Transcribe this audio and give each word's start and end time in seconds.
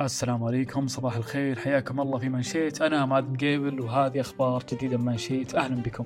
السلام 0.00 0.44
عليكم 0.44 0.86
صباح 0.86 1.16
الخير 1.16 1.58
حياكم 1.58 2.00
الله 2.00 2.18
في 2.18 2.28
منشيت. 2.28 2.82
أنا 2.82 3.06
ماد 3.06 3.32
مقيبل 3.32 3.80
وهذه 3.80 4.20
أخبار 4.20 4.62
جديدة 4.72 4.96
من 4.96 5.04
منشيت. 5.04 5.54
أهلا 5.54 5.82
بكم. 5.82 6.04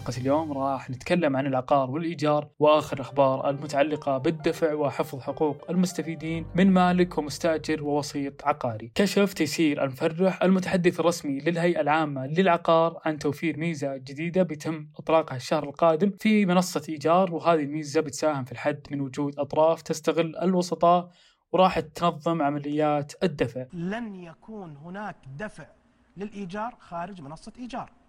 حلقة 0.00 0.18
اليوم 0.20 0.52
راح 0.52 0.90
نتكلم 0.90 1.36
عن 1.36 1.46
العقار 1.46 1.90
والإيجار 1.90 2.48
وآخر 2.58 2.96
الأخبار 2.96 3.50
المتعلقة 3.50 4.18
بالدفع 4.18 4.74
وحفظ 4.74 5.20
حقوق 5.20 5.70
المستفيدين 5.70 6.46
من 6.54 6.70
مالك 6.70 7.18
ومستأجر 7.18 7.82
ووسيط 7.82 8.44
عقاري. 8.44 8.92
كشف 8.94 9.32
تيسير 9.32 9.84
المفرح 9.84 10.42
المتحدث 10.42 11.00
الرسمي 11.00 11.38
للهيئة 11.38 11.80
العامة 11.80 12.26
للعقار 12.26 13.00
عن 13.04 13.18
توفير 13.18 13.56
ميزة 13.56 13.96
جديدة 13.96 14.42
بيتم 14.42 14.86
إطلاقها 14.98 15.36
الشهر 15.36 15.64
القادم 15.64 16.10
في 16.18 16.46
منصة 16.46 16.82
إيجار 16.88 17.34
وهذه 17.34 17.60
الميزة 17.60 18.00
بتساهم 18.00 18.44
في 18.44 18.52
الحد 18.52 18.80
من 18.90 19.00
وجود 19.00 19.38
أطراف 19.38 19.82
تستغل 19.82 20.36
الوسطاء 20.36 21.10
وراح 21.52 21.80
تنظم 21.80 22.42
عمليات 22.42 23.12
الدفع. 23.22 23.66
لن 23.72 24.14
يكون 24.14 24.76
هناك 24.76 25.16
دفع 25.38 25.66
للإيجار 26.16 26.74
خارج 26.78 27.20
منصة 27.20 27.52
إيجار. 27.58 27.99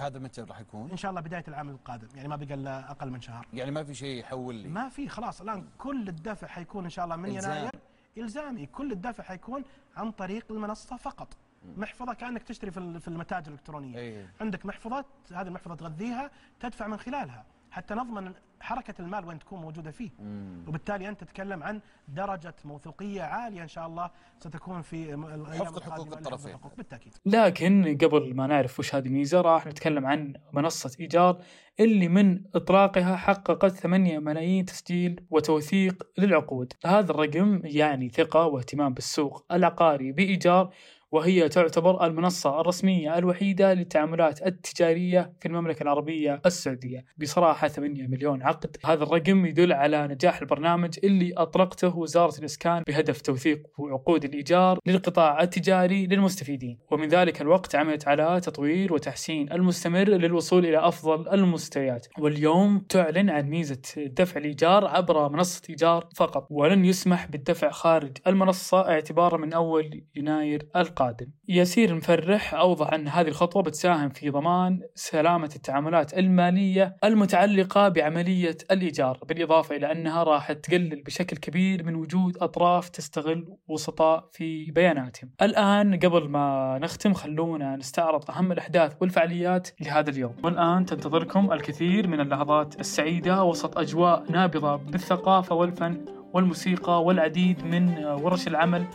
هذا 0.00 0.18
متى 0.18 0.42
راح 0.42 0.60
يكون؟ 0.60 0.90
إن 0.90 0.96
شاء 0.96 1.10
الله 1.10 1.20
بداية 1.20 1.44
العام 1.48 1.68
القادم 1.68 2.08
يعني 2.14 2.28
ما 2.28 2.36
بقى 2.36 2.54
إلا 2.54 2.90
أقل 2.90 3.10
من 3.10 3.20
شهر. 3.20 3.46
يعني 3.52 3.70
ما 3.70 3.84
في 3.84 3.94
شيء 3.94 4.20
يحول 4.20 4.54
لي. 4.54 4.68
ما 4.68 4.88
في 4.88 5.08
خلاص 5.08 5.40
الآن 5.40 5.68
كل 5.78 6.08
الدفع 6.08 6.46
حيكون 6.46 6.84
إن 6.84 6.90
شاء 6.90 7.04
الله 7.04 7.16
من 7.16 7.36
إلزام. 7.36 7.52
يناير. 7.52 7.70
إلزامي. 8.18 8.66
كل 8.66 8.92
الدفع 8.92 9.24
حيكون 9.24 9.64
عن 9.96 10.10
طريق 10.10 10.46
المنصة 10.50 10.96
فقط. 10.96 11.36
محفظة 11.76 12.14
كأنك 12.14 12.42
تشتري 12.42 12.70
في 12.70 12.78
ال- 12.78 13.00
في 13.00 13.08
المتاجر 13.08 13.48
الإلكترونية. 13.48 13.98
إيه. 13.98 14.32
عندك 14.40 14.66
محفظة 14.66 15.04
هذه 15.32 15.46
المحفظة 15.48 15.74
تغذيها 15.74 16.30
تدفع 16.60 16.86
من 16.86 16.96
خلالها. 16.96 17.44
حتى 17.70 17.94
نضمن 17.94 18.32
حركة 18.60 18.94
المال 19.00 19.24
وين 19.24 19.38
تكون 19.38 19.60
موجودة 19.60 19.90
فيه. 19.90 20.10
مم. 20.18 20.64
وبالتالي 20.68 21.08
أنت 21.08 21.24
تتكلم 21.24 21.62
عن 21.62 21.80
درجة 22.08 22.54
موثوقية 22.64 23.22
عالية 23.22 23.62
إن 23.62 23.68
شاء 23.68 23.86
الله 23.86 24.10
ستكون 24.38 24.82
في 24.82 25.12
حفظ 25.12 25.24
القادمة 25.24 25.64
حقوق 25.64 25.78
لحفظ 25.78 26.12
الطرفين. 26.12 26.50
الحقوق 26.50 26.76
بالتأكيد. 26.76 27.14
لكن 27.26 27.98
قبل 28.02 28.34
ما 28.34 28.46
نعرف 28.46 28.78
وش 28.78 28.94
هذه 28.94 29.06
الميزة 29.06 29.40
راح 29.40 29.66
نتكلم 29.66 30.06
عن 30.06 30.34
منصة 30.52 30.96
إيجار 31.00 31.42
اللي 31.80 32.08
من 32.08 32.44
إطلاقها 32.54 33.16
حققت 33.16 33.72
8 33.72 34.18
ملايين 34.18 34.64
تسجيل 34.64 35.26
وتوثيق 35.30 36.02
للعقود. 36.18 36.72
هذا 36.86 37.10
الرقم 37.10 37.60
يعني 37.64 38.08
ثقة 38.08 38.46
واهتمام 38.46 38.94
بالسوق 38.94 39.44
العقاري 39.52 40.12
بإيجار 40.12 40.74
وهي 41.12 41.48
تعتبر 41.48 42.06
المنصة 42.06 42.60
الرسمية 42.60 43.18
الوحيدة 43.18 43.74
للتعاملات 43.74 44.46
التجارية 44.46 45.32
في 45.40 45.46
المملكة 45.46 45.82
العربية 45.82 46.40
السعودية. 46.46 47.04
بصراحة 47.18 47.68
8 47.68 48.06
مليون 48.06 48.42
عقد. 48.42 48.76
هذا 48.84 49.04
الرقم 49.04 49.46
يدل 49.46 49.72
على 49.72 50.08
نجاح 50.08 50.40
البرنامج 50.40 50.98
اللي 51.04 51.32
أطلقته 51.36 51.96
وزارة 51.96 52.38
الإسكان 52.38 52.82
بهدف 52.86 53.20
توثيق 53.20 53.66
عقود 53.78 54.24
الإيجار 54.24 54.78
للقطاع 54.86 55.42
التجاري 55.42 56.06
للمستفيدين. 56.06 56.78
ومن 56.90 57.08
ذلك 57.08 57.40
الوقت 57.40 57.74
عملت 57.74 58.08
على 58.08 58.40
تطوير 58.40 58.92
وتحسين 58.92 59.52
المستمر 59.52 60.08
للوصول 60.08 60.66
إلى 60.66 60.78
أفضل 60.78 61.28
المستويات. 61.28 62.06
واليوم 62.18 62.78
تعلن 62.78 63.30
عن 63.30 63.48
ميزة 63.48 63.82
دفع 63.96 64.40
الإيجار 64.40 64.86
عبر 64.86 65.28
منصة 65.28 65.62
إيجار 65.70 66.08
فقط. 66.16 66.46
ولن 66.50 66.84
يسمح 66.84 67.26
بالدفع 67.26 67.70
خارج 67.70 68.16
المنصة 68.26 68.88
اعتبارا 68.88 69.36
من 69.36 69.52
أول 69.52 70.02
يناير 70.14 70.68
القادم 71.00 71.26
ياسير 71.48 71.90
المفرح 71.90 72.54
أوضح 72.54 72.92
أن 72.92 73.08
هذه 73.08 73.28
الخطوة 73.28 73.62
بتساهم 73.62 74.08
في 74.08 74.30
ضمان 74.30 74.80
سلامة 74.94 75.50
التعاملات 75.56 76.18
المالية 76.18 76.96
المتعلقة 77.04 77.88
بعملية 77.88 78.56
الإيجار 78.70 79.18
بالإضافة 79.28 79.76
إلى 79.76 79.92
أنها 79.92 80.22
راح 80.22 80.52
تقلل 80.52 81.02
بشكل 81.02 81.36
كبير 81.36 81.84
من 81.84 81.94
وجود 81.94 82.38
أطراف 82.38 82.88
تستغل 82.88 83.56
وسطاء 83.68 84.28
في 84.32 84.70
بياناتهم. 84.70 85.30
الآن 85.42 85.98
قبل 85.98 86.28
ما 86.28 86.78
نختم 86.82 87.14
خلونا 87.14 87.76
نستعرض 87.76 88.30
أهم 88.30 88.52
الأحداث 88.52 88.96
والفعاليات 89.00 89.68
لهذا 89.80 90.10
اليوم. 90.10 90.36
والآن 90.44 90.84
تنتظركم 90.84 91.52
الكثير 91.52 92.06
من 92.06 92.20
اللحظات 92.20 92.80
السعيدة 92.80 93.44
وسط 93.44 93.78
أجواء 93.78 94.24
نابضة 94.30 94.76
بالثقافة 94.76 95.54
والفن 95.54 96.04
والموسيقى 96.34 97.04
والعديد 97.04 97.64
من 97.64 98.04
ورش 98.04 98.48
العمل 98.48 98.86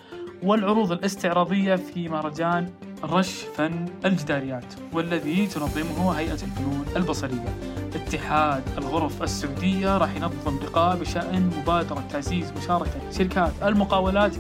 والعروض 0.46 0.92
الاستعراضية 0.92 1.76
في 1.76 2.10
مهرجان 2.10 2.74
رش 3.04 3.42
فن 3.56 3.86
الجداريات 4.06 4.74
والذي 4.94 5.48
تنظمه 5.48 6.12
هيئة 6.12 6.34
الفنون 6.34 6.86
البصرية. 6.96 7.60
اتحاد 7.96 8.64
الغرف 8.78 9.24
السعودية 9.24 9.98
راح 9.98 10.16
ينظم 10.16 10.60
لقاء 10.64 10.98
بشأن 10.98 11.52
مبادرة 11.58 12.04
تعزيز 12.10 12.52
مشاركة 12.52 13.12
شركات 13.12 13.52
المقاولات 13.64 14.36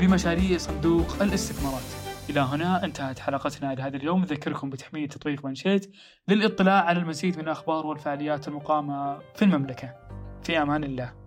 بمشاريع 0.00 0.58
صندوق 0.58 1.22
الاستثمارات. 1.22 1.82
إلى 2.30 2.40
هنا 2.40 2.84
انتهت 2.84 3.18
حلقتنا 3.18 3.74
لهذا 3.74 3.96
اليوم. 3.96 4.20
نذكركم 4.20 4.70
بتحميل 4.70 5.08
تطبيق 5.08 5.44
منشيت 5.44 5.94
للاطلاع 6.28 6.84
على 6.84 6.98
المزيد 6.98 7.36
من 7.36 7.44
الأخبار 7.44 7.86
والفعاليات 7.86 8.48
المقامة 8.48 9.18
في 9.34 9.44
المملكة. 9.44 9.94
في 10.42 10.62
أمان 10.62 10.84
الله. 10.84 11.17